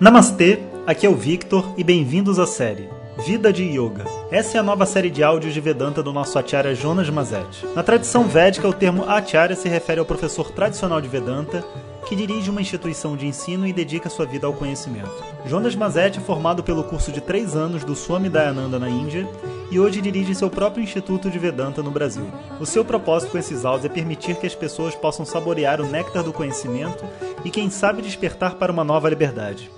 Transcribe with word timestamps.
Namastê, 0.00 0.58
aqui 0.88 1.06
é 1.06 1.08
o 1.08 1.14
Victor 1.14 1.72
e 1.76 1.84
bem-vindos 1.84 2.40
à 2.40 2.46
série 2.46 2.88
Vida 3.18 3.52
de 3.52 3.62
Yoga. 3.62 4.04
Essa 4.30 4.58
é 4.58 4.60
a 4.60 4.62
nova 4.62 4.84
série 4.84 5.08
de 5.08 5.22
áudios 5.22 5.54
de 5.54 5.60
Vedanta 5.60 6.02
do 6.02 6.12
nosso 6.12 6.36
Acharya 6.36 6.74
Jonas 6.74 7.08
Mazet. 7.08 7.64
Na 7.74 7.82
tradição 7.82 8.24
védica, 8.24 8.68
o 8.68 8.72
termo 8.72 9.04
Acharya 9.04 9.54
se 9.54 9.68
refere 9.68 10.00
ao 10.00 10.06
professor 10.06 10.50
tradicional 10.50 11.00
de 11.00 11.08
Vedanta 11.08 11.64
que 12.06 12.16
dirige 12.16 12.50
uma 12.50 12.60
instituição 12.60 13.16
de 13.16 13.26
ensino 13.26 13.66
e 13.66 13.72
dedica 13.72 14.10
sua 14.10 14.26
vida 14.26 14.46
ao 14.46 14.52
conhecimento. 14.52 15.10
Jonas 15.46 15.76
Mazet 15.76 16.18
é 16.18 16.20
formado 16.20 16.62
pelo 16.62 16.84
curso 16.84 17.12
de 17.12 17.20
três 17.20 17.54
anos 17.54 17.84
do 17.84 17.94
Swami 17.94 18.28
Dayananda 18.28 18.78
na 18.78 18.90
Índia 18.90 19.26
e 19.70 19.78
hoje 19.78 20.00
dirige 20.00 20.34
seu 20.34 20.50
próprio 20.50 20.82
Instituto 20.82 21.30
de 21.30 21.38
Vedanta 21.38 21.82
no 21.82 21.90
Brasil. 21.90 22.26
O 22.60 22.66
seu 22.66 22.84
propósito 22.84 23.30
com 23.30 23.38
esses 23.38 23.64
áudios 23.64 23.86
é 23.86 23.94
permitir 23.94 24.36
que 24.36 24.46
as 24.46 24.54
pessoas 24.54 24.94
possam 24.94 25.24
saborear 25.24 25.80
o 25.80 25.86
néctar 25.86 26.24
do 26.24 26.32
conhecimento 26.32 27.04
e, 27.44 27.50
quem 27.50 27.70
sabe, 27.70 28.02
despertar 28.02 28.56
para 28.56 28.72
uma 28.72 28.84
nova 28.84 29.08
liberdade. 29.08 29.70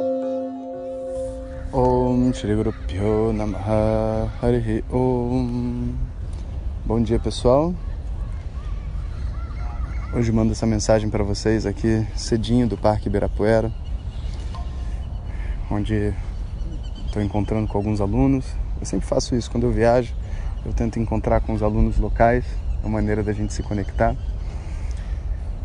Om 1.73 2.33
Shri 2.33 2.55
Guru 2.55 2.73
Pyo 2.87 3.33
Namaha 3.33 4.31
Harihi 4.41 4.85
Om 4.89 5.95
Bom 6.85 7.03
dia 7.03 7.19
pessoal. 7.19 7.75
Hoje 10.15 10.31
mando 10.31 10.53
essa 10.53 10.65
mensagem 10.65 11.11
para 11.11 11.25
vocês 11.25 11.67
aqui 11.67 12.07
cedinho 12.15 12.69
do 12.69 12.77
Parque 12.77 13.09
Ibirapuera 13.09 13.73
Onde 15.69 16.15
estou 17.07 17.21
encontrando 17.21 17.67
com 17.67 17.77
alguns 17.77 18.01
alunos. 18.01 18.47
Eu 18.79 18.87
sempre 18.87 19.07
faço 19.07 19.35
isso, 19.35 19.51
quando 19.51 19.65
eu 19.65 19.73
viajo 19.73 20.15
eu 20.65 20.73
tento 20.73 21.01
encontrar 21.01 21.41
com 21.41 21.53
os 21.53 21.63
alunos 21.63 21.99
locais 21.99 22.45
uma 22.83 22.91
maneira 22.91 23.23
da 23.23 23.33
gente 23.33 23.53
se 23.53 23.63
conectar. 23.63 24.15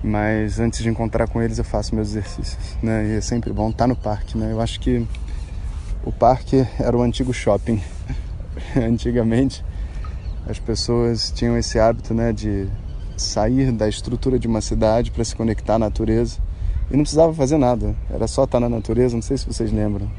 Mas 0.04 0.60
antes 0.60 0.82
de 0.82 0.90
encontrar 0.90 1.28
com 1.28 1.42
eles 1.42 1.60
eu 1.60 1.64
faço 1.64 1.94
meus 1.94 2.10
exercícios, 2.10 2.76
né? 2.82 3.06
E 3.06 3.18
é 3.18 3.22
sempre 3.22 3.54
bom 3.54 3.70
estar 3.70 3.86
no 3.86 3.96
parque, 3.96 4.36
né? 4.36 4.52
Eu 4.52 4.60
acho 4.60 4.80
que 4.80 5.08
o 6.04 6.12
parque 6.12 6.66
era 6.80 6.96
o 6.96 7.02
antigo 7.02 7.34
shopping. 7.34 7.82
Antigamente, 8.76 9.64
as 10.48 10.60
pessoas 10.60 11.32
tinham 11.32 11.58
esse 11.58 11.80
hábito 11.80 12.14
né, 12.14 12.34
de 12.34 12.68
sair 13.16 13.72
da 13.72 13.88
estrutura 13.88 14.40
de 14.40 14.48
uma 14.48 14.62
cidade 14.62 15.12
para 15.12 15.24
se 15.24 15.36
conectar 15.36 15.76
à 15.76 15.80
natureza 15.80 16.40
e 16.92 16.98
não 16.98 17.04
precisava 17.04 17.34
fazer 17.34 17.58
nada, 17.58 17.96
era 18.10 18.28
só 18.28 18.44
estar 18.44 18.60
na 18.60 18.68
natureza. 18.68 19.16
Não 19.16 19.22
sei 19.22 19.38
se 19.38 19.46
vocês 19.46 19.72
lembram. 19.72 20.12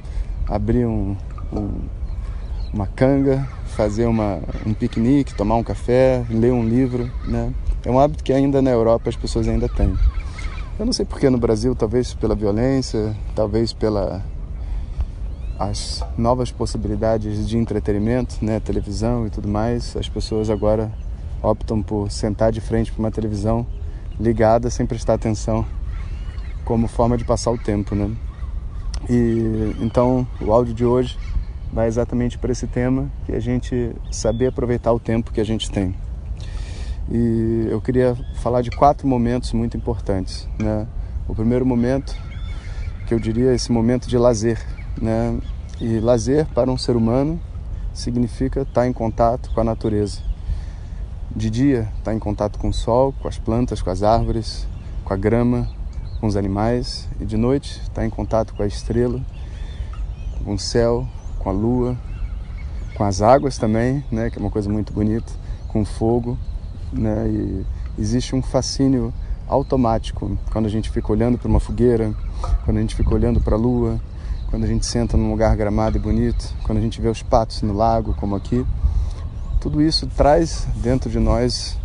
Abrir 0.48 0.86
um, 0.86 1.14
um, 1.52 1.69
uma 2.72 2.86
canga, 2.86 3.46
fazer 3.67 4.06
uma, 4.06 4.41
um 4.67 4.72
piquenique, 4.72 5.34
tomar 5.34 5.56
um 5.56 5.62
café, 5.62 6.24
ler 6.30 6.50
um 6.50 6.67
livro. 6.67 7.11
Né? 7.27 7.52
É 7.84 7.91
um 7.91 7.98
hábito 7.98 8.24
que 8.24 8.33
ainda 8.33 8.62
na 8.62 8.70
Europa 8.70 9.11
as 9.11 9.17
pessoas 9.17 9.46
ainda 9.48 9.69
têm. 9.69 9.94
Eu 10.78 10.86
não 10.86 10.94
sei 10.94 11.05
porque 11.05 11.28
no 11.28 11.36
Brasil, 11.36 11.74
talvez 11.74 12.14
pela 12.14 12.34
violência, 12.34 13.14
talvez 13.34 13.74
pela 13.74 14.24
as 15.68 16.05
novas 16.16 16.50
possibilidades 16.50 17.48
de 17.48 17.56
entretenimento, 17.56 18.44
né, 18.44 18.58
televisão 18.58 19.27
e 19.27 19.30
tudo 19.30 19.48
mais, 19.48 19.96
as 19.96 20.08
pessoas 20.08 20.50
agora 20.50 20.92
optam 21.42 21.82
por 21.82 22.10
sentar 22.10 22.52
de 22.52 22.60
frente 22.60 22.92
para 22.92 23.00
uma 23.00 23.10
televisão 23.10 23.66
ligada 24.18 24.70
sem 24.70 24.86
prestar 24.86 25.14
atenção 25.14 25.64
como 26.64 26.86
forma 26.86 27.16
de 27.16 27.24
passar 27.24 27.50
o 27.50 27.58
tempo, 27.58 27.94
né? 27.94 28.10
E 29.10 29.74
então 29.80 30.27
o 30.40 30.52
áudio 30.52 30.74
de 30.74 30.84
hoje 30.84 31.18
vai 31.72 31.88
exatamente 31.88 32.38
para 32.38 32.52
esse 32.52 32.66
tema, 32.66 33.10
que 33.27 33.33
é 33.33 33.36
a 33.36 33.40
gente 33.40 33.92
saber 34.10 34.48
aproveitar 34.48 34.92
o 34.92 35.00
tempo 35.00 35.33
que 35.33 35.40
a 35.40 35.44
gente 35.44 35.70
tem. 35.70 35.94
E 37.10 37.66
eu 37.70 37.80
queria 37.80 38.16
falar 38.36 38.62
de 38.62 38.70
quatro 38.70 39.08
momentos 39.08 39.52
muito 39.52 39.77
importantes, 39.77 40.48
né? 40.58 40.86
O 41.27 41.34
primeiro 41.34 41.66
momento, 41.66 42.16
que 43.06 43.14
eu 43.14 43.18
diria 43.18 43.52
esse 43.52 43.72
momento 43.72 44.08
de 44.08 44.16
lazer, 44.16 44.64
né? 45.00 45.38
E 45.83 45.98
lazer 45.98 46.47
para 46.55 46.70
um 46.70 46.78
ser 46.78 46.94
humano 46.94 47.41
significa 47.92 48.61
estar 48.61 48.86
em 48.86 48.92
contato 48.92 49.50
com 49.52 49.61
a 49.62 49.64
natureza. 49.64 50.20
De 51.34 51.51
dia, 51.51 51.89
estar 51.98 52.14
em 52.14 52.20
contato 52.20 52.57
com 52.57 52.68
o 52.68 52.73
sol, 52.73 53.12
com 53.20 53.27
as 53.27 53.36
plantas, 53.36 53.83
com 53.83 53.90
as 53.90 54.05
árvores, 54.05 54.64
com 55.05 55.12
a 55.12 55.17
grama, 55.17 55.68
com 56.20 56.29
os 56.29 56.36
animais. 56.36 57.08
E 57.20 57.24
de 57.24 57.36
noite, 57.36 57.80
estar 57.83 58.07
em 58.07 58.11
contato 58.11 58.55
com 58.55 58.62
a 58.62 58.67
estrela, 58.67 59.20
com 60.45 60.55
o 60.55 60.58
céu, 60.58 61.05
com 61.40 61.51
a 61.51 61.52
lua, 61.52 61.98
com 62.95 63.02
as 63.02 63.20
águas 63.20 63.58
também, 63.58 64.05
né, 64.08 64.30
que 64.30 64.39
é 64.39 64.40
uma 64.40 64.52
coisa 64.52 64.70
muito 64.70 64.92
bonita, 64.92 65.33
com 65.67 65.80
o 65.80 65.84
fogo. 65.84 66.39
Né, 66.92 67.27
e 67.28 67.67
existe 67.98 68.36
um 68.36 68.40
fascínio 68.40 69.12
automático 69.48 70.39
quando 70.52 70.67
a 70.67 70.70
gente 70.70 70.90
fica 70.90 71.11
olhando 71.11 71.39
para 71.39 71.48
uma 71.48 71.58
fogueira, 71.58 72.14
quando 72.64 72.77
a 72.77 72.80
gente 72.80 72.95
fica 72.95 73.12
olhando 73.12 73.40
para 73.40 73.57
a 73.57 73.58
lua, 73.58 74.01
quando 74.52 74.64
a 74.64 74.67
gente 74.67 74.85
senta 74.85 75.17
num 75.17 75.30
lugar 75.30 75.57
gramado 75.57 75.96
e 75.96 75.98
bonito, 75.98 76.55
quando 76.63 76.77
a 76.77 76.80
gente 76.83 77.01
vê 77.01 77.08
os 77.08 77.23
patos 77.23 77.63
no 77.63 77.73
lago, 77.73 78.13
como 78.13 78.36
aqui, 78.36 78.67
tudo 79.58 79.80
isso 79.80 80.07
traz 80.08 80.68
dentro 80.77 81.08
de 81.08 81.18
nós 81.18 81.79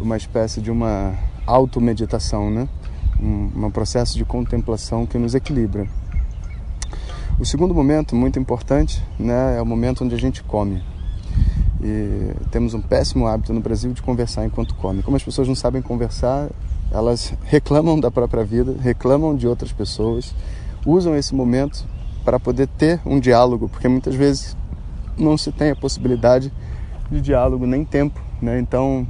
uma 0.00 0.16
espécie 0.16 0.62
de 0.62 0.70
uma 0.70 1.12
automeditação, 1.44 2.50
né? 2.50 2.66
Um, 3.20 3.66
um 3.66 3.70
processo 3.70 4.16
de 4.16 4.24
contemplação 4.24 5.04
que 5.04 5.18
nos 5.18 5.34
equilibra. 5.34 5.86
O 7.38 7.44
segundo 7.44 7.74
momento, 7.74 8.16
muito 8.16 8.38
importante, 8.38 9.04
né, 9.18 9.58
é 9.58 9.60
o 9.60 9.66
momento 9.66 10.02
onde 10.02 10.14
a 10.14 10.18
gente 10.18 10.42
come. 10.42 10.82
E 11.82 12.32
temos 12.50 12.72
um 12.72 12.80
péssimo 12.80 13.26
hábito 13.26 13.52
no 13.52 13.60
Brasil 13.60 13.92
de 13.92 14.00
conversar 14.00 14.46
enquanto 14.46 14.74
come. 14.76 15.02
Como 15.02 15.18
as 15.18 15.22
pessoas 15.22 15.48
não 15.48 15.54
sabem 15.54 15.82
conversar, 15.82 16.48
elas 16.90 17.34
reclamam 17.44 18.00
da 18.00 18.10
própria 18.10 18.42
vida, 18.42 18.74
reclamam 18.80 19.36
de 19.36 19.46
outras 19.46 19.70
pessoas, 19.70 20.34
usam 20.86 21.14
esse 21.14 21.34
momento 21.34 21.84
para 22.26 22.40
poder 22.40 22.66
ter 22.66 23.00
um 23.06 23.20
diálogo, 23.20 23.68
porque 23.68 23.86
muitas 23.86 24.16
vezes 24.16 24.56
não 25.16 25.38
se 25.38 25.52
tem 25.52 25.70
a 25.70 25.76
possibilidade 25.76 26.52
de 27.08 27.20
diálogo 27.20 27.64
nem 27.66 27.84
tempo, 27.84 28.20
né? 28.42 28.58
Então 28.58 29.06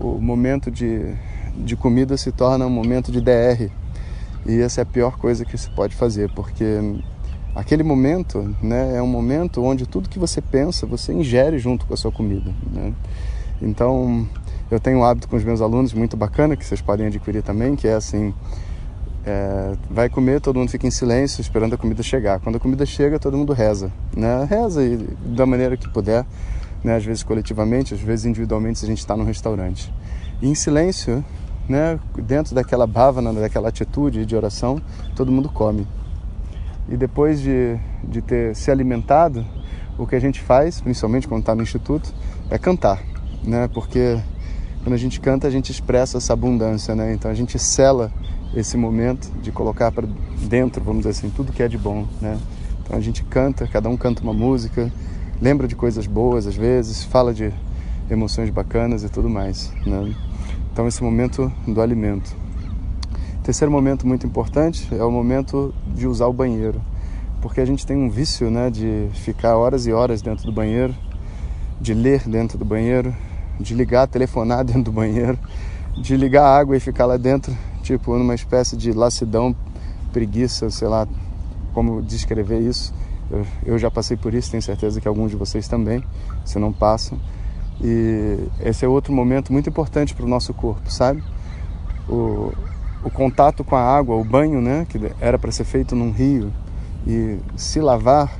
o 0.00 0.20
momento 0.20 0.68
de, 0.68 1.14
de 1.56 1.76
comida 1.76 2.16
se 2.16 2.32
torna 2.32 2.66
um 2.66 2.70
momento 2.70 3.12
de 3.12 3.20
DR 3.20 3.70
e 4.44 4.60
essa 4.60 4.80
é 4.80 4.82
a 4.82 4.84
pior 4.84 5.18
coisa 5.18 5.44
que 5.44 5.56
se 5.56 5.70
pode 5.70 5.94
fazer, 5.94 6.32
porque 6.34 6.64
aquele 7.54 7.84
momento 7.84 8.52
né, 8.60 8.96
é 8.96 9.00
um 9.00 9.06
momento 9.06 9.62
onde 9.62 9.86
tudo 9.86 10.08
que 10.08 10.18
você 10.18 10.42
pensa 10.42 10.84
você 10.84 11.12
ingere 11.12 11.60
junto 11.60 11.86
com 11.86 11.94
a 11.94 11.96
sua 11.96 12.10
comida. 12.10 12.52
Né? 12.72 12.92
Então 13.62 14.26
eu 14.68 14.80
tenho 14.80 14.98
um 14.98 15.04
hábito 15.04 15.28
com 15.28 15.36
os 15.36 15.44
meus 15.44 15.60
alunos 15.60 15.94
muito 15.94 16.16
bacana 16.16 16.56
que 16.56 16.66
vocês 16.66 16.80
podem 16.80 17.06
adquirir 17.06 17.44
também, 17.44 17.76
que 17.76 17.86
é 17.86 17.94
assim 17.94 18.34
é, 19.24 19.74
vai 19.90 20.08
comer, 20.08 20.40
todo 20.40 20.58
mundo 20.58 20.70
fica 20.70 20.86
em 20.86 20.90
silêncio 20.90 21.40
esperando 21.40 21.74
a 21.74 21.78
comida 21.78 22.02
chegar. 22.02 22.40
Quando 22.40 22.56
a 22.56 22.60
comida 22.60 22.84
chega, 22.84 23.18
todo 23.18 23.36
mundo 23.36 23.52
reza, 23.52 23.92
né? 24.16 24.44
Reza 24.48 24.80
da 25.24 25.46
maneira 25.46 25.76
que 25.76 25.88
puder, 25.88 26.26
né? 26.82 26.96
Às 26.96 27.04
vezes 27.04 27.22
coletivamente, 27.22 27.94
às 27.94 28.00
vezes 28.00 28.24
individualmente, 28.24 28.80
se 28.80 28.84
a 28.84 28.88
gente 28.88 28.98
está 28.98 29.16
num 29.16 29.24
restaurante. 29.24 29.92
E 30.40 30.48
em 30.48 30.54
silêncio, 30.54 31.24
né? 31.68 31.98
Dentro 32.16 32.54
daquela 32.54 32.86
bhavana, 32.86 33.32
daquela 33.32 33.68
atitude 33.68 34.26
de 34.26 34.34
oração, 34.34 34.80
todo 35.14 35.30
mundo 35.30 35.48
come. 35.48 35.86
E 36.88 36.96
depois 36.96 37.40
de, 37.40 37.78
de 38.02 38.20
ter 38.20 38.56
se 38.56 38.70
alimentado, 38.70 39.46
o 39.96 40.06
que 40.06 40.16
a 40.16 40.20
gente 40.20 40.40
faz, 40.40 40.80
principalmente 40.80 41.28
quando 41.28 41.42
está 41.42 41.54
no 41.54 41.62
instituto, 41.62 42.12
é 42.50 42.58
cantar, 42.58 43.00
né? 43.44 43.68
Porque 43.72 44.18
quando 44.82 44.94
a 44.94 44.98
gente 44.98 45.20
canta, 45.20 45.46
a 45.46 45.50
gente 45.50 45.70
expressa 45.70 46.18
essa 46.18 46.32
abundância, 46.32 46.94
né? 46.94 47.14
Então 47.14 47.30
a 47.30 47.34
gente 47.34 47.58
sela 47.58 48.12
esse 48.54 48.76
momento 48.76 49.30
de 49.40 49.52
colocar 49.52 49.92
para 49.92 50.06
dentro, 50.48 50.82
vamos 50.82 51.04
dizer 51.04 51.10
assim, 51.10 51.30
tudo 51.30 51.52
que 51.52 51.62
é 51.62 51.68
de 51.68 51.78
bom, 51.78 52.06
né? 52.20 52.38
Então 52.82 52.96
a 52.96 53.00
gente 53.00 53.22
canta, 53.24 53.66
cada 53.66 53.88
um 53.88 53.96
canta 53.96 54.22
uma 54.22 54.32
música, 54.32 54.92
lembra 55.40 55.68
de 55.68 55.76
coisas 55.76 56.06
boas 56.06 56.46
às 56.46 56.56
vezes, 56.56 57.04
fala 57.04 57.32
de 57.32 57.52
emoções 58.10 58.50
bacanas 58.50 59.04
e 59.04 59.08
tudo 59.08 59.30
mais, 59.30 59.72
né? 59.86 60.14
Então 60.72 60.88
esse 60.88 61.02
momento 61.02 61.50
do 61.66 61.80
alimento. 61.80 62.34
Terceiro 63.44 63.70
momento 63.70 64.06
muito 64.06 64.26
importante 64.26 64.88
é 64.92 65.02
o 65.02 65.10
momento 65.10 65.74
de 65.94 66.06
usar 66.06 66.26
o 66.26 66.32
banheiro, 66.32 66.80
porque 67.40 67.60
a 67.60 67.64
gente 67.64 67.86
tem 67.86 67.96
um 67.96 68.10
vício, 68.10 68.50
né, 68.50 68.70
de 68.70 69.08
ficar 69.14 69.56
horas 69.56 69.86
e 69.86 69.92
horas 69.92 70.22
dentro 70.22 70.44
do 70.44 70.52
banheiro, 70.52 70.94
de 71.80 71.92
ler 71.92 72.22
dentro 72.28 72.56
do 72.56 72.64
banheiro, 72.64 73.14
de 73.58 73.74
ligar, 73.74 74.06
telefonar 74.06 74.64
dentro 74.64 74.84
do 74.84 74.92
banheiro, 74.92 75.38
de 75.96 76.16
ligar 76.16 76.44
a 76.44 76.58
água 76.58 76.76
e 76.76 76.80
ficar 76.80 77.06
lá 77.06 77.16
dentro 77.16 77.54
tipo 77.82 78.16
numa 78.16 78.34
espécie 78.34 78.76
de 78.76 78.92
lassidão, 78.92 79.54
preguiça, 80.12 80.70
sei 80.70 80.88
lá 80.88 81.06
como 81.74 82.02
descrever 82.02 82.60
isso. 82.60 82.94
Eu, 83.30 83.46
eu 83.64 83.78
já 83.78 83.90
passei 83.90 84.16
por 84.16 84.32
isso, 84.34 84.50
tenho 84.50 84.62
certeza 84.62 85.00
que 85.00 85.08
alguns 85.08 85.30
de 85.30 85.36
vocês 85.36 85.66
também, 85.68 86.02
se 86.44 86.58
não 86.58 86.72
passam. 86.72 87.18
E 87.80 88.38
esse 88.60 88.84
é 88.84 88.88
outro 88.88 89.12
momento 89.12 89.52
muito 89.52 89.68
importante 89.68 90.14
para 90.14 90.24
o 90.24 90.28
nosso 90.28 90.54
corpo, 90.54 90.90
sabe? 90.90 91.22
O, 92.08 92.52
o 93.02 93.10
contato 93.10 93.64
com 93.64 93.74
a 93.74 93.82
água, 93.82 94.14
o 94.14 94.24
banho, 94.24 94.60
né, 94.60 94.86
que 94.88 94.98
era 95.20 95.38
para 95.38 95.50
ser 95.50 95.64
feito 95.64 95.96
num 95.96 96.10
rio, 96.10 96.52
e 97.06 97.38
se 97.56 97.80
lavar 97.80 98.30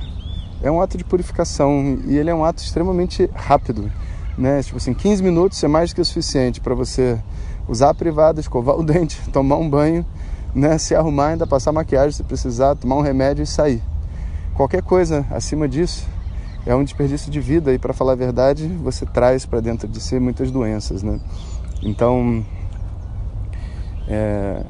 é 0.61 0.71
um 0.71 0.81
ato 0.81 0.97
de 0.97 1.03
purificação 1.03 1.99
e 2.05 2.15
ele 2.15 2.29
é 2.29 2.35
um 2.35 2.45
ato 2.45 2.63
extremamente 2.63 3.29
rápido, 3.33 3.91
né? 4.37 4.61
Tipo 4.61 4.77
assim, 4.77 4.93
15 4.93 5.23
minutos 5.23 5.63
é 5.63 5.67
mais 5.67 5.93
que 5.93 6.01
o 6.01 6.05
suficiente 6.05 6.59
para 6.59 6.73
você 6.73 7.19
usar 7.67 7.89
a 7.91 7.93
privada, 7.93 8.39
escovar 8.39 8.75
o 8.79 8.83
dente, 8.83 9.19
tomar 9.31 9.57
um 9.57 9.69
banho, 9.69 10.05
né? 10.53 10.77
Se 10.77 10.95
arrumar, 10.95 11.29
ainda 11.29 11.47
passar 11.47 11.71
maquiagem 11.71 12.11
se 12.11 12.23
precisar, 12.23 12.75
tomar 12.75 12.95
um 12.95 13.01
remédio 13.01 13.43
e 13.43 13.47
sair. 13.47 13.81
Qualquer 14.53 14.83
coisa 14.83 15.25
acima 15.31 15.67
disso 15.67 16.07
é 16.65 16.75
um 16.75 16.83
desperdício 16.83 17.31
de 17.31 17.39
vida 17.39 17.73
e, 17.73 17.79
para 17.79 17.93
falar 17.93 18.13
a 18.13 18.15
verdade, 18.15 18.67
você 18.67 19.05
traz 19.05 19.45
para 19.45 19.59
dentro 19.59 19.87
de 19.87 19.99
si 19.99 20.19
muitas 20.19 20.51
doenças, 20.51 21.03
né? 21.03 21.19
Então, 21.81 22.45
é, 24.07 24.63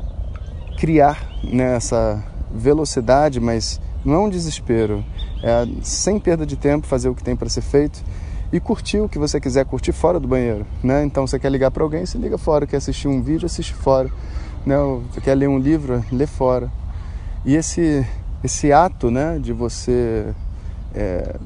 criar 0.78 1.30
né, 1.44 1.76
essa 1.76 2.24
velocidade, 2.52 3.40
mas 3.40 3.80
não 4.04 4.14
é 4.14 4.20
um 4.20 4.30
desespero, 4.30 5.04
é 5.44 5.68
sem 5.82 6.20
perda 6.20 6.46
de 6.46 6.56
tempo 6.56 6.88
fazer 6.88 7.10
o 7.10 7.16
que 7.16 7.24
tem 7.24 7.36
para 7.36 7.50
ser 7.50 7.62
feito 7.62 8.04
e 8.54 8.60
curtir 8.60 9.00
o 9.00 9.10
que 9.10 9.18
você 9.18 9.40
quiser 9.42 9.66
curtir 9.66 9.92
fora 9.92 10.20
do 10.20 10.28
banheiro, 10.28 10.64
né? 10.84 11.04
Então, 11.04 11.26
você 11.26 11.40
quer 11.40 11.52
ligar 11.52 11.72
para 11.72 11.84
alguém, 11.84 12.06
se 12.06 12.20
liga 12.20 12.38
fora, 12.38 12.68
quer 12.68 12.78
assistir 12.78 13.08
um 13.08 13.20
vídeo, 13.20 13.48
assiste 13.48 13.74
fora, 13.74 14.12
né? 14.64 14.76
Você 15.12 15.20
quer 15.20 15.34
ler 15.34 15.50
um 15.50 15.58
livro, 15.58 16.06
lê 16.12 16.28
fora. 16.28 16.72
E 17.44 17.56
esse 17.56 18.06
esse 18.44 18.72
ato, 18.72 19.10
né, 19.10 19.40
de 19.42 19.54
você 19.54 20.28
é, 20.94 21.38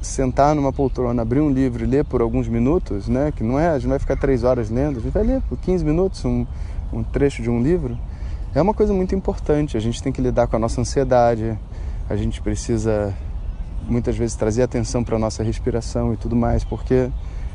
sentar 0.00 0.54
numa 0.54 0.72
poltrona, 0.72 1.20
abrir 1.20 1.40
um 1.40 1.50
livro 1.50 1.82
e 1.82 1.86
ler 1.86 2.04
por 2.04 2.22
alguns 2.22 2.48
minutos, 2.48 3.08
né? 3.08 3.30
Que 3.30 3.44
não 3.44 3.58
é, 3.58 3.68
a 3.68 3.74
gente 3.74 3.82
não 3.82 3.90
vai 3.90 3.98
ficar 3.98 4.16
três 4.16 4.42
horas 4.42 4.70
lendo, 4.70 4.98
a 4.98 5.02
gente 5.02 5.12
vai 5.12 5.22
ler 5.22 5.42
por 5.42 5.58
15 5.58 5.84
minutos 5.84 6.24
um, 6.24 6.46
um 6.90 7.02
trecho 7.02 7.42
de 7.42 7.50
um 7.50 7.62
livro. 7.62 7.98
É 8.54 8.62
uma 8.62 8.72
coisa 8.72 8.94
muito 8.94 9.14
importante. 9.14 9.76
A 9.76 9.80
gente 9.80 10.02
tem 10.02 10.12
que 10.12 10.22
lidar 10.22 10.46
com 10.46 10.56
a 10.56 10.58
nossa 10.58 10.80
ansiedade. 10.80 11.58
A 12.08 12.14
gente 12.14 12.40
precisa 12.40 13.12
muitas 13.86 14.16
vezes 14.16 14.36
trazer 14.36 14.62
atenção 14.62 15.04
para 15.04 15.16
a 15.16 15.18
nossa 15.18 15.42
respiração 15.42 16.12
e 16.12 16.16
tudo 16.16 16.34
mais, 16.34 16.64
porque 16.64 17.10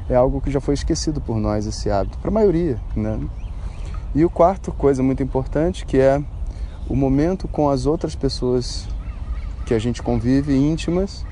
é 0.10 0.16
algo 0.16 0.42
que 0.42 0.50
já 0.50 0.60
foi 0.60 0.74
esquecido 0.74 1.22
por 1.22 1.38
nós 1.38 1.66
esse 1.66 1.90
hábito, 1.90 2.18
para 2.20 2.30
a 2.30 2.34
maioria, 2.34 2.80
né? 2.96 3.20
E 4.14 4.26
o 4.26 4.30
quarto 4.30 4.72
coisa 4.72 5.04
muito 5.04 5.22
importante 5.22 5.86
que 5.86 5.98
é 6.00 6.22
o 6.88 6.96
momento 6.96 7.48
com 7.48 7.70
as 7.70 7.86
outras 7.86 8.16
pessoas 8.16 8.88
que 9.66 9.74
a 9.74 9.80
gente 9.80 10.02
convive 10.02 10.56
íntimas 10.56 11.24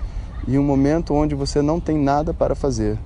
e 0.48 0.60
um 0.60 0.64
momento 0.64 1.16
onde 1.16 1.34
você 1.34 1.62
não 1.62 1.80
tem 1.80 1.98
nada 1.98 2.34
para 2.34 2.54
fazer, 2.54 3.00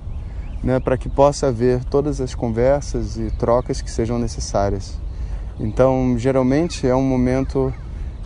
né, 0.62 0.78
para 0.78 0.98
que 0.98 1.08
possa 1.08 1.48
haver 1.48 1.82
todas 1.84 2.20
as 2.20 2.34
conversas 2.34 3.16
e 3.16 3.30
trocas 3.30 3.80
que 3.80 3.90
sejam 3.90 4.18
necessárias. 4.18 5.00
Então, 5.58 6.16
geralmente 6.18 6.86
é 6.86 6.94
um 6.94 7.02
momento 7.02 7.72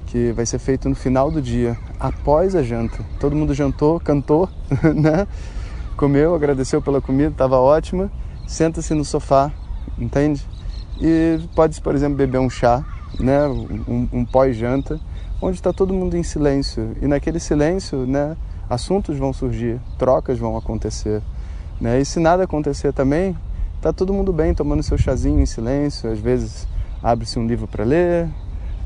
que 0.07 0.33
vai 0.33 0.45
ser 0.45 0.59
feito 0.59 0.89
no 0.89 0.97
final 0.97 1.31
do 1.31 1.41
dia, 1.41 1.79
após 1.99 2.55
a 2.55 2.63
janta. 2.63 2.99
Todo 3.21 3.37
mundo 3.37 3.55
jantou, 3.55 4.01
cantou, 4.01 4.49
né? 4.95 5.27
Comeu, 5.97 6.35
agradeceu 6.35 6.83
pela 6.83 7.01
comida, 7.01 7.31
estava 7.31 7.59
ótima. 7.59 8.11
Senta-se 8.47 8.95
no 8.95 9.05
sofá, 9.05 9.51
entende? 9.99 10.45
E 11.01 11.41
pode, 11.55 11.81
por 11.81 11.95
exemplo, 11.95 12.17
beber 12.17 12.39
um 12.39 12.51
chá, 12.51 12.85
né? 13.19 13.47
Um, 13.47 14.09
um 14.13 14.25
pós-janta, 14.25 15.01
onde 15.41 15.57
está 15.57 15.73
todo 15.73 15.93
mundo 15.93 16.17
em 16.17 16.23
silêncio. 16.23 16.97
E 17.01 17.07
naquele 17.07 17.41
silêncio, 17.41 18.07
né? 18.07 18.37
assuntos 18.69 19.17
vão 19.17 19.33
surgir, 19.33 19.81
trocas 19.99 20.39
vão 20.39 20.57
acontecer. 20.57 21.23
Né? 21.81 22.01
E 22.01 22.05
se 22.05 22.19
nada 22.19 22.45
acontecer 22.45 22.93
também, 22.93 23.37
tá 23.81 23.93
todo 23.93 24.13
mundo 24.13 24.33
bem 24.33 24.55
tomando 24.55 24.83
seu 24.83 24.99
chazinho 24.99 25.41
em 25.41 25.47
silêncio. 25.47 26.11
Às 26.11 26.19
vezes 26.19 26.67
abre-se 27.03 27.39
um 27.39 27.47
livro 27.47 27.67
para 27.67 27.85
ler, 27.85 28.29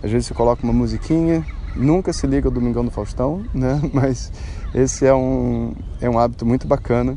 às 0.02 0.10
vezes 0.10 0.26
se 0.26 0.34
coloca 0.34 0.62
uma 0.62 0.72
musiquinha. 0.72 1.44
Nunca 1.74 2.12
se 2.12 2.26
liga 2.26 2.48
ao 2.48 2.52
Domingão 2.52 2.84
do 2.84 2.90
Faustão, 2.90 3.42
né? 3.54 3.80
Mas 3.92 4.32
esse 4.74 5.06
é 5.06 5.14
um, 5.14 5.74
é 6.00 6.08
um 6.08 6.18
hábito 6.18 6.44
muito 6.44 6.66
bacana 6.66 7.16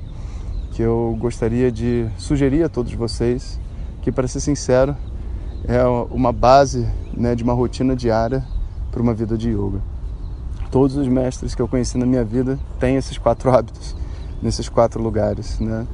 que 0.72 0.82
eu 0.82 1.16
gostaria 1.20 1.72
de 1.72 2.08
sugerir 2.18 2.64
a 2.64 2.70
todos 2.70 2.94
vocês, 2.94 3.60
que 4.02 4.12
para 4.12 4.28
ser 4.28 4.40
sincero 4.40 4.96
é 5.68 5.84
uma 5.86 6.32
base 6.32 6.88
né, 7.16 7.36
de 7.36 7.44
uma 7.44 7.54
rotina 7.54 7.96
diária 7.96 8.44
para 8.92 9.02
uma 9.02 9.14
vida 9.14 9.38
de 9.38 9.50
yoga 9.50 9.94
todos 10.74 10.98
os 10.98 11.08
mestres 11.08 11.54
que 11.54 11.62
eu 11.62 11.68
conheci 11.68 12.00
na 12.00 12.06
minha 12.06 12.26
vida 12.26 12.58
têm 12.80 12.96
esses 12.96 13.16
quatro 13.16 13.52
hábitos 13.54 13.96
nesses 14.42 14.68
quatro 14.68 15.02
lugares, 15.02 15.60
né? 15.60 15.88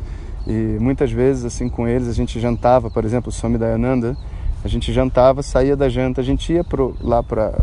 E 0.47 0.77
muitas 0.79 1.11
vezes 1.11 1.43
assim 1.43 1.67
com 1.67 1.85
eles 1.85 2.07
a 2.07 2.13
gente 2.13 2.39
jantava, 2.39 2.89
por 2.89 3.03
exemplo, 3.03 3.29
o 3.29 3.31
Swami 3.31 3.57
Dayananda, 3.57 4.17
a 4.63 4.67
gente 4.69 4.93
jantava, 4.93 5.43
saía 5.43 5.75
da 5.75 5.89
janta, 5.89 6.21
a 6.21 6.23
gente 6.23 6.53
ia 6.53 6.63
pro, 6.63 6.95
lá 7.01 7.21
para 7.21 7.53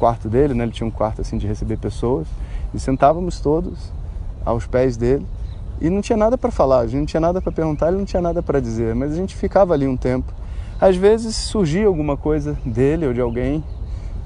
quarto 0.00 0.30
dele, 0.30 0.54
né? 0.54 0.64
Ele 0.64 0.72
tinha 0.72 0.86
um 0.86 0.90
quarto 0.90 1.20
assim 1.20 1.36
de 1.36 1.46
receber 1.46 1.76
pessoas 1.76 2.26
e 2.72 2.80
sentávamos 2.80 3.38
todos 3.38 3.92
aos 4.44 4.66
pés 4.66 4.96
dele 4.96 5.26
e 5.78 5.90
não 5.90 6.00
tinha 6.00 6.16
nada 6.16 6.38
para 6.38 6.50
falar, 6.50 6.80
a 6.80 6.86
gente 6.86 6.98
não 7.00 7.06
tinha 7.06 7.20
nada 7.20 7.40
para 7.40 7.52
perguntar, 7.52 7.88
ele 7.88 7.98
não 7.98 8.04
tinha 8.06 8.22
nada 8.22 8.42
para 8.42 8.60
dizer, 8.60 8.94
mas 8.94 9.12
a 9.12 9.16
gente 9.16 9.36
ficava 9.36 9.74
ali 9.74 9.86
um 9.86 9.96
tempo. 9.96 10.32
Às 10.80 10.96
vezes 10.96 11.36
surgia 11.36 11.86
alguma 11.86 12.16
coisa 12.16 12.56
dele 12.64 13.06
ou 13.06 13.12
de 13.12 13.20
alguém, 13.20 13.62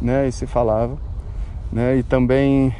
né? 0.00 0.28
E 0.28 0.32
se 0.32 0.46
falava. 0.46 0.96
Né? 1.72 1.96
E 1.96 2.02
também 2.04 2.74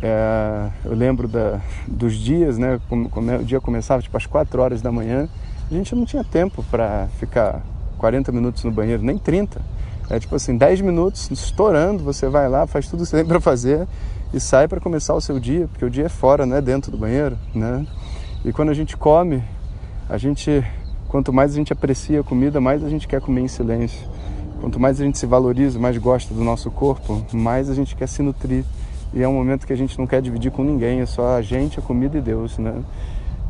é, 0.00 0.68
eu 0.84 0.94
lembro 0.94 1.26
da, 1.26 1.60
dos 1.88 2.14
dias, 2.14 2.58
né? 2.58 2.80
Como, 2.88 3.08
como, 3.08 3.34
o 3.36 3.44
dia 3.44 3.60
começava 3.60 4.00
tipo 4.00 4.16
às 4.16 4.26
4 4.26 4.62
horas 4.62 4.80
da 4.80 4.92
manhã, 4.92 5.28
a 5.68 5.74
gente 5.74 5.94
não 5.96 6.04
tinha 6.04 6.22
tempo 6.22 6.62
para 6.70 7.08
ficar 7.18 7.62
40 7.98 8.30
minutos 8.30 8.62
no 8.62 8.70
banheiro, 8.70 9.02
nem 9.02 9.18
30. 9.18 9.60
É 10.08 10.18
tipo 10.20 10.36
assim, 10.36 10.56
10 10.56 10.80
minutos 10.82 11.30
estourando, 11.30 12.02
você 12.02 12.28
vai 12.28 12.48
lá, 12.48 12.66
faz 12.66 12.86
tudo 12.88 13.02
que 13.02 13.08
você 13.08 13.16
tem 13.16 13.26
para 13.26 13.40
fazer 13.40 13.86
e 14.32 14.38
sai 14.38 14.68
para 14.68 14.80
começar 14.80 15.14
o 15.14 15.20
seu 15.20 15.40
dia, 15.40 15.66
porque 15.68 15.84
o 15.84 15.90
dia 15.90 16.06
é 16.06 16.08
fora, 16.08 16.46
não 16.46 16.56
é 16.56 16.60
dentro 16.60 16.90
do 16.90 16.98
banheiro, 16.98 17.36
né? 17.54 17.84
E 18.44 18.52
quando 18.52 18.70
a 18.70 18.74
gente 18.74 18.96
come, 18.96 19.42
a 20.08 20.16
gente 20.16 20.64
quanto 21.08 21.32
mais 21.32 21.52
a 21.52 21.54
gente 21.56 21.72
aprecia 21.72 22.20
a 22.20 22.22
comida, 22.22 22.60
mais 22.60 22.84
a 22.84 22.88
gente 22.88 23.08
quer 23.08 23.20
comer 23.20 23.42
em 23.42 23.48
silêncio. 23.48 24.06
Quanto 24.60 24.80
mais 24.80 25.00
a 25.00 25.04
gente 25.04 25.18
se 25.18 25.26
valoriza, 25.26 25.78
mais 25.78 25.96
gosta 25.98 26.34
do 26.34 26.42
nosso 26.42 26.70
corpo, 26.70 27.24
mais 27.32 27.70
a 27.70 27.74
gente 27.74 27.94
quer 27.94 28.06
se 28.08 28.22
nutrir. 28.22 28.64
E 29.12 29.22
é 29.22 29.28
um 29.28 29.32
momento 29.32 29.66
que 29.66 29.72
a 29.72 29.76
gente 29.76 29.98
não 29.98 30.06
quer 30.06 30.20
dividir 30.20 30.50
com 30.50 30.62
ninguém, 30.62 31.00
é 31.00 31.06
só 31.06 31.36
a 31.36 31.42
gente, 31.42 31.78
a 31.78 31.82
comida 31.82 32.18
e 32.18 32.20
Deus, 32.20 32.58
né? 32.58 32.82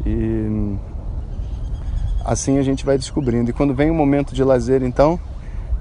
E 0.04 0.76
assim 2.24 2.58
a 2.58 2.62
gente 2.62 2.84
vai 2.84 2.98
descobrindo. 2.98 3.50
E 3.50 3.52
quando 3.52 3.74
vem 3.74 3.90
o 3.90 3.94
momento 3.94 4.34
de 4.34 4.44
lazer, 4.44 4.82
então, 4.82 5.18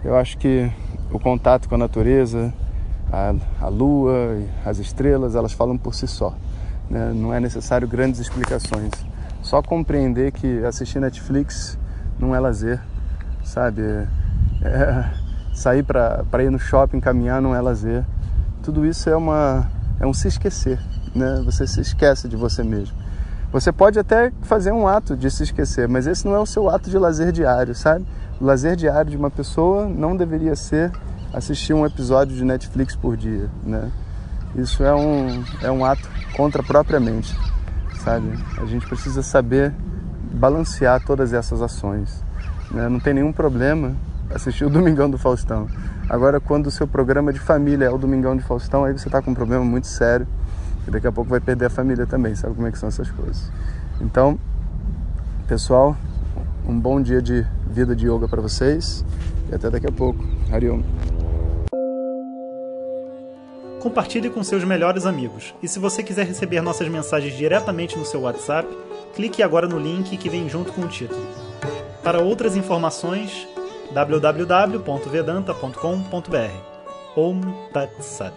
eu 0.06 0.16
acho 0.16 0.38
que 0.38 0.72
o 1.12 1.20
contato 1.20 1.68
com 1.68 1.74
a 1.74 1.78
natureza, 1.80 2.54
a, 3.12 3.34
a 3.60 3.68
lua, 3.68 4.38
as 4.64 4.78
estrelas, 4.78 5.36
elas 5.36 5.52
falam 5.52 5.78
por 5.78 5.96
si 5.96 6.08
só. 6.08 6.36
Né? 6.88 7.12
Não 7.14 7.34
é 7.34 7.40
necessário 7.40 7.88
grandes 7.88 8.20
explicações. 8.20 8.92
Só 9.42 9.64
compreender 9.64 10.32
que 10.32 10.64
assistir 10.64 11.00
Netflix 11.00 11.78
não 12.20 12.36
é 12.36 12.40
lazer, 12.40 12.80
sabe? 13.44 13.82
É, 14.62 15.10
sair 15.56 15.84
para 15.84 16.44
ir 16.44 16.52
no 16.52 16.60
shopping, 16.60 17.00
caminhar 17.00 17.42
não 17.42 17.56
é 17.56 17.60
lazer. 17.60 18.06
Tudo 18.62 18.86
isso 18.86 19.10
é, 19.10 19.16
uma, 19.16 19.68
é 20.00 20.06
um 20.06 20.14
se 20.14 20.28
esquecer, 20.28 20.80
né? 21.16 21.42
Você 21.46 21.66
se 21.66 21.82
esquece 21.82 22.28
de 22.28 22.36
você 22.36 22.64
mesmo. 22.64 22.96
Você 23.52 23.72
pode 23.72 23.98
até 23.98 24.32
fazer 24.42 24.72
um 24.72 24.88
ato 24.88 25.16
de 25.16 25.30
se 25.32 25.44
esquecer, 25.44 25.88
mas 25.88 26.08
esse 26.08 26.26
não 26.26 26.36
é 26.36 26.40
o 26.40 26.46
seu 26.46 26.70
ato 26.70 26.90
de 26.90 26.98
lazer 26.98 27.32
diário, 27.32 27.74
sabe? 27.74 28.06
O 28.40 28.46
lazer 28.46 28.76
diário 28.76 29.12
de 29.12 29.18
uma 29.18 29.32
pessoa 29.32 29.88
não 29.88 30.16
deveria 30.16 30.56
ser 30.56 30.92
assistir 31.34 31.74
um 31.74 31.86
episódio 31.86 32.36
de 32.36 32.44
Netflix 32.44 32.96
por 32.96 33.16
dia, 33.16 33.50
né? 33.64 33.92
Isso 34.56 34.84
é 34.84 34.94
um, 34.94 35.44
é 35.62 35.72
um 35.72 35.84
ato 35.84 36.10
contra 36.36 36.62
a 36.62 36.66
própria 36.66 37.00
mente, 37.00 37.38
sabe? 38.04 38.28
A 38.58 38.66
gente 38.66 38.88
precisa 38.88 39.22
saber 39.22 39.74
balancear 40.32 41.04
todas 41.06 41.34
essas 41.34 41.62
ações. 41.62 42.24
Né? 42.72 42.88
Não 42.90 43.00
tem 43.00 43.14
nenhum 43.14 43.32
problema 43.32 43.94
assistir 44.34 44.66
o 44.66 44.70
Domingão 44.70 45.10
do 45.10 45.18
Faustão. 45.18 45.68
Agora, 46.10 46.40
quando 46.40 46.68
o 46.68 46.72
seu 46.72 46.88
programa 46.88 47.34
de 47.34 47.40
família 47.40 47.86
é 47.86 47.90
o 47.90 47.98
Domingão 47.98 48.36
de 48.36 48.44
Faustão, 48.44 48.86
aí 48.86 48.94
você 48.94 49.08
está 49.08 49.22
com 49.22 49.32
um 49.32 49.36
problema 49.36 49.64
muito 49.64 49.88
sério 49.88 50.28
e 50.88 50.92
daqui 50.92 51.08
a 51.08 51.12
pouco 51.12 51.30
vai 51.30 51.40
perder 51.40 51.66
a 51.66 51.70
família 51.70 52.06
também, 52.06 52.36
sabe 52.36 52.56
como 52.56 52.68
é 52.68 52.72
que 52.72 52.78
são 52.78 52.90
essas 52.90 53.10
coisas. 53.10 53.52
Então, 54.00 54.38
pessoal, 55.48 55.98
um 56.68 56.80
bom 56.80 57.02
dia 57.02 57.20
de 57.22 57.46
vida 57.70 57.96
de 57.96 58.08
yoga 58.08 58.28
para 58.28 58.42
vocês 58.42 59.06
e 59.52 59.56
até 59.56 59.70
daqui 59.70 59.88
a 59.88 59.92
pouco. 59.92 60.24
Hariom. 60.52 60.82
Compartilhe 63.80 64.32
com 64.32 64.44
seus 64.44 64.64
melhores 64.64 65.06
amigos. 65.06 65.54
E 65.62 65.68
se 65.68 65.78
você 65.78 66.02
quiser 66.02 66.26
receber 66.26 66.60
nossas 66.62 66.88
mensagens 66.88 67.38
diretamente 67.38 68.00
no 68.00 68.06
seu 68.06 68.22
WhatsApp, 68.22 68.68
clique 69.16 69.44
agora 69.44 69.68
no 69.68 69.78
link 69.78 70.18
que 70.18 70.30
vem 70.30 70.50
junto 70.50 70.74
com 70.74 70.82
o 70.82 70.88
título. 70.88 71.22
Para 72.04 72.20
outras 72.20 72.56
informações, 72.56 73.48
www.vedanta.com.br. 73.94 76.76
Om 77.16 77.42
Tat 77.72 77.92
Sat. 78.02 78.34